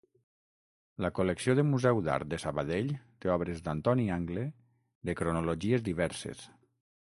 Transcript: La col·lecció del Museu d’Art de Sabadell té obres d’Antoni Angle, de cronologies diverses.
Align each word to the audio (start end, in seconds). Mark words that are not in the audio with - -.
La 1.05 1.09
col·lecció 1.17 1.55
del 1.59 1.67
Museu 1.73 2.01
d’Art 2.07 2.31
de 2.31 2.39
Sabadell 2.45 2.89
té 3.25 3.31
obres 3.35 3.61
d’Antoni 3.69 4.07
Angle, 4.17 4.47
de 5.11 5.17
cronologies 5.21 5.87
diverses. 5.93 6.43